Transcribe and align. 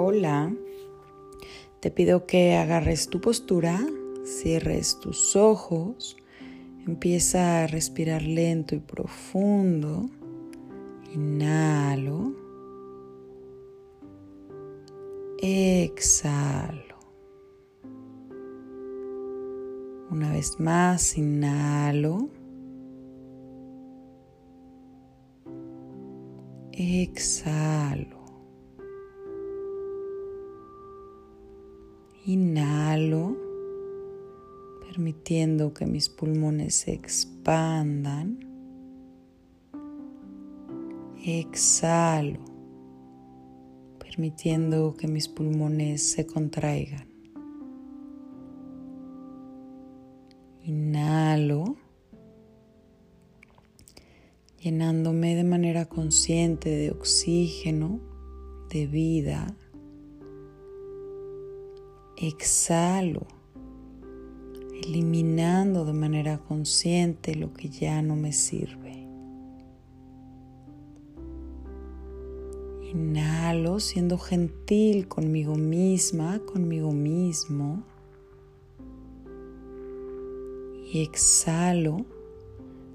Hola, 0.00 0.54
te 1.80 1.90
pido 1.90 2.24
que 2.24 2.54
agarres 2.54 3.08
tu 3.08 3.20
postura, 3.20 3.84
cierres 4.24 5.00
tus 5.00 5.34
ojos, 5.34 6.16
empieza 6.86 7.64
a 7.64 7.66
respirar 7.66 8.22
lento 8.22 8.76
y 8.76 8.78
profundo. 8.78 10.08
Inhalo. 11.12 12.32
Exhalo. 15.42 16.98
Una 20.12 20.30
vez 20.30 20.60
más, 20.60 21.18
inhalo. 21.18 22.28
Exhalo. 26.70 28.17
Inhalo, 32.28 33.38
permitiendo 34.86 35.72
que 35.72 35.86
mis 35.86 36.10
pulmones 36.10 36.74
se 36.74 36.92
expandan. 36.92 38.38
Exhalo, 41.24 42.40
permitiendo 43.98 44.94
que 44.94 45.08
mis 45.08 45.26
pulmones 45.26 46.02
se 46.02 46.26
contraigan. 46.26 47.08
Inhalo, 50.64 51.76
llenándome 54.60 55.34
de 55.34 55.44
manera 55.44 55.86
consciente 55.86 56.68
de 56.68 56.90
oxígeno, 56.90 58.00
de 58.68 58.86
vida 58.86 59.56
exhalo, 62.26 63.26
eliminando 64.82 65.84
de 65.84 65.92
manera 65.92 66.38
consciente 66.38 67.34
lo 67.36 67.52
que 67.52 67.68
ya 67.68 68.02
no 68.02 68.16
me 68.16 68.32
sirve. 68.32 69.06
Inhalo 72.90 73.78
siendo 73.80 74.18
gentil 74.18 75.06
conmigo 75.06 75.54
misma, 75.54 76.40
conmigo 76.40 76.90
mismo. 76.90 77.84
Y 80.90 81.02
exhalo 81.02 82.06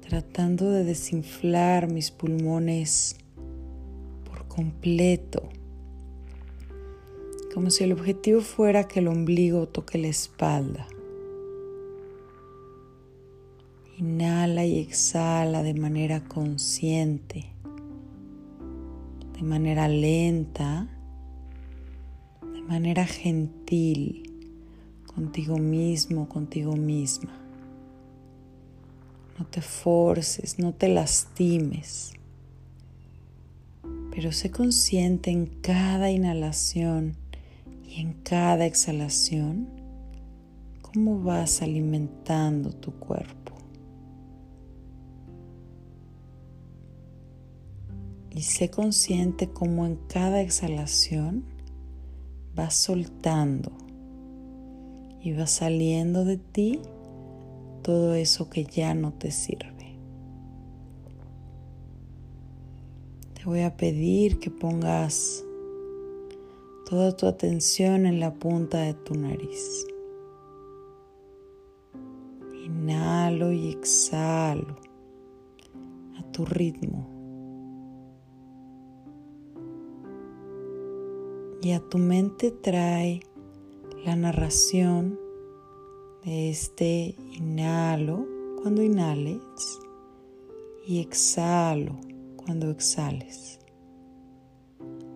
tratando 0.00 0.70
de 0.70 0.84
desinflar 0.84 1.92
mis 1.92 2.10
pulmones 2.10 3.16
por 4.24 4.48
completo 4.48 5.50
como 7.54 7.70
si 7.70 7.84
el 7.84 7.92
objetivo 7.92 8.40
fuera 8.40 8.88
que 8.88 8.98
el 8.98 9.06
ombligo 9.06 9.68
toque 9.68 9.96
la 9.96 10.08
espalda. 10.08 10.88
Inhala 13.96 14.64
y 14.64 14.80
exhala 14.80 15.62
de 15.62 15.74
manera 15.74 16.24
consciente, 16.24 17.52
de 19.34 19.42
manera 19.42 19.86
lenta, 19.86 20.88
de 22.42 22.60
manera 22.62 23.06
gentil, 23.06 24.32
contigo 25.14 25.56
mismo, 25.56 26.28
contigo 26.28 26.74
misma. 26.74 27.38
No 29.38 29.46
te 29.46 29.60
forces, 29.60 30.58
no 30.58 30.74
te 30.74 30.88
lastimes, 30.88 32.14
pero 34.10 34.32
sé 34.32 34.50
consciente 34.50 35.30
en 35.30 35.46
cada 35.46 36.10
inhalación 36.10 37.22
y 37.94 38.00
en 38.00 38.14
cada 38.24 38.66
exhalación, 38.66 39.68
cómo 40.82 41.22
vas 41.22 41.62
alimentando 41.62 42.72
tu 42.72 42.92
cuerpo. 42.92 43.54
Y 48.30 48.42
sé 48.42 48.68
consciente 48.68 49.48
cómo 49.50 49.86
en 49.86 49.96
cada 50.08 50.40
exhalación 50.40 51.44
vas 52.56 52.74
soltando 52.74 53.70
y 55.20 55.32
va 55.32 55.46
saliendo 55.46 56.24
de 56.24 56.38
ti 56.38 56.80
todo 57.82 58.14
eso 58.14 58.50
que 58.50 58.64
ya 58.64 58.94
no 58.94 59.12
te 59.12 59.30
sirve. 59.30 60.00
Te 63.34 63.44
voy 63.44 63.60
a 63.60 63.76
pedir 63.76 64.40
que 64.40 64.50
pongas 64.50 65.44
toda 66.84 67.16
tu 67.16 67.26
atención 67.26 68.06
en 68.06 68.20
la 68.20 68.32
punta 68.34 68.78
de 68.78 68.94
tu 68.94 69.14
nariz. 69.14 69.86
Inhalo 72.64 73.52
y 73.52 73.70
exhalo 73.70 74.76
a 76.18 76.22
tu 76.32 76.44
ritmo. 76.44 77.08
Y 81.62 81.72
a 81.72 81.80
tu 81.80 81.96
mente 81.96 82.50
trae 82.50 83.20
la 84.04 84.16
narración 84.16 85.18
de 86.24 86.50
este 86.50 87.16
inhalo 87.32 88.26
cuando 88.60 88.82
inhales 88.82 89.40
y 90.86 91.00
exhalo 91.00 91.96
cuando 92.36 92.70
exhales. 92.70 93.63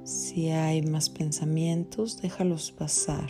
Si 0.09 0.49
hay 0.49 0.81
más 0.81 1.11
pensamientos, 1.11 2.23
déjalos 2.23 2.73
pasar 2.73 3.29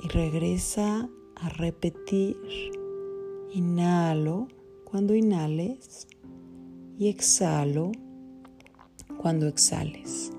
y 0.00 0.06
regresa 0.06 1.10
a 1.34 1.48
repetir. 1.48 2.36
Inhalo 3.52 4.46
cuando 4.84 5.16
inhales 5.16 6.06
y 6.96 7.08
exhalo 7.08 7.90
cuando 9.20 9.48
exhales. 9.48 10.30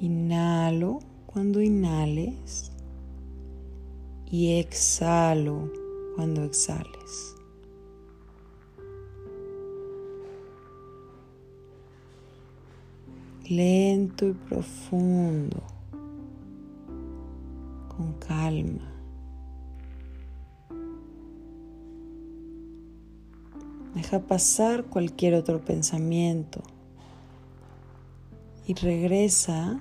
Inhalo 0.00 0.98
cuando 1.26 1.62
inhales 1.62 2.72
y 4.26 4.58
exhalo 4.58 5.70
cuando 6.16 6.42
exhales. 6.44 7.36
Lento 13.48 14.26
y 14.26 14.32
profundo, 14.32 15.62
con 17.96 18.14
calma. 18.14 18.90
Deja 23.94 24.20
pasar 24.20 24.86
cualquier 24.86 25.34
otro 25.34 25.64
pensamiento 25.64 26.62
y 28.66 28.74
regresa 28.74 29.80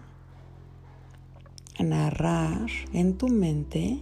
a 1.77 1.83
narrar 1.83 2.69
en 2.91 3.17
tu 3.17 3.27
mente. 3.27 3.99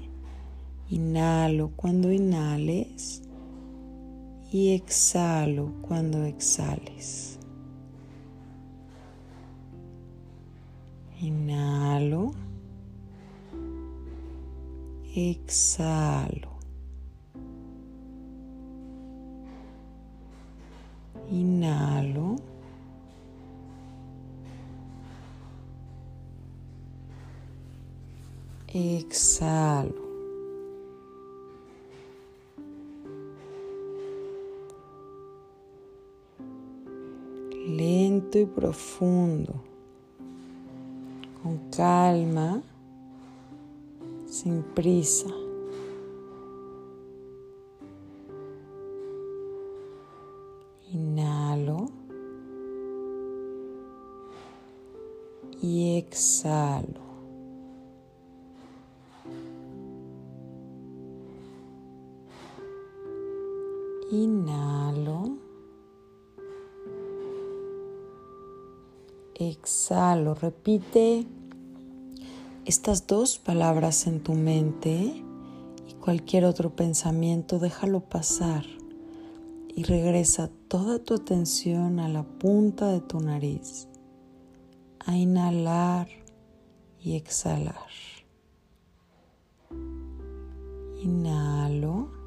Inhalo 0.89 1.71
cuando 1.75 2.11
inhales 2.11 3.21
y 4.51 4.73
exhalo 4.73 5.71
cuando 5.81 6.25
exhales. 6.25 7.39
Inhalo, 11.21 12.31
exhalo. 15.15 16.49
Inhalo. 21.29 22.50
Exhalo. 28.73 30.09
Lento 37.67 38.39
y 38.39 38.45
profundo, 38.45 39.53
con 41.43 41.57
calma, 41.69 42.61
sin 44.25 44.63
prisa. 44.63 45.27
Inhalo 50.93 51.87
y 55.61 55.97
exhalo. 55.97 57.10
Inhalo. 64.11 65.37
Exhalo. 69.35 70.33
Repite 70.33 71.25
estas 72.65 73.07
dos 73.07 73.39
palabras 73.39 74.07
en 74.07 74.21
tu 74.21 74.33
mente 74.33 75.23
y 75.87 75.93
cualquier 76.01 76.43
otro 76.43 76.75
pensamiento 76.75 77.57
déjalo 77.57 78.01
pasar 78.01 78.65
y 79.73 79.83
regresa 79.83 80.49
toda 80.67 80.99
tu 80.99 81.13
atención 81.13 82.01
a 82.01 82.09
la 82.09 82.23
punta 82.23 82.89
de 82.89 82.99
tu 82.99 83.21
nariz 83.21 83.87
a 85.05 85.15
inhalar 85.15 86.09
y 86.99 87.15
exhalar. 87.15 87.87
Inhalo. 91.01 92.20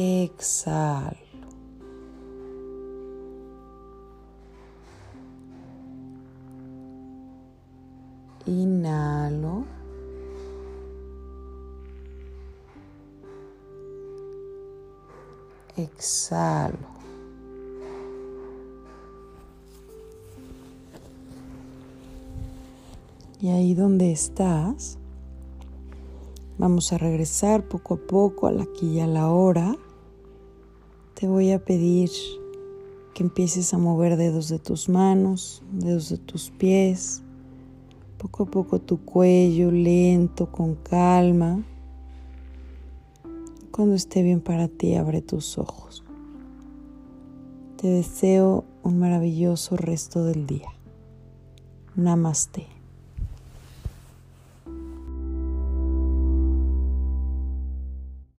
Exhalo. 0.00 1.14
Inhalo. 8.46 9.66
Exhalo. 15.76 16.78
Y 23.38 23.50
ahí 23.50 23.74
donde 23.74 24.12
estás, 24.12 24.98
Vamos 26.60 26.92
a 26.92 26.98
regresar 26.98 27.66
poco 27.66 27.94
a 27.94 27.96
poco 27.96 28.46
a 28.46 28.52
la 28.52 28.64
aquí 28.64 28.98
y 28.98 29.00
a 29.00 29.06
la 29.06 29.30
hora. 29.30 29.78
Te 31.20 31.28
voy 31.28 31.52
a 31.52 31.62
pedir 31.62 32.08
que 33.12 33.22
empieces 33.22 33.74
a 33.74 33.78
mover 33.78 34.16
dedos 34.16 34.48
de 34.48 34.58
tus 34.58 34.88
manos, 34.88 35.62
dedos 35.70 36.08
de 36.08 36.16
tus 36.16 36.48
pies, 36.48 37.22
poco 38.16 38.44
a 38.44 38.46
poco 38.46 38.80
tu 38.80 39.04
cuello, 39.04 39.70
lento, 39.70 40.50
con 40.50 40.76
calma. 40.76 41.62
Cuando 43.70 43.96
esté 43.96 44.22
bien 44.22 44.40
para 44.40 44.68
ti, 44.68 44.94
abre 44.94 45.20
tus 45.20 45.58
ojos. 45.58 46.04
Te 47.76 47.88
deseo 47.88 48.64
un 48.82 48.98
maravilloso 48.98 49.76
resto 49.76 50.24
del 50.24 50.46
día. 50.46 50.70
Namaste. 51.96 52.79